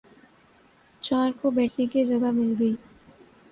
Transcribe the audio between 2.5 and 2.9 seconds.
گئی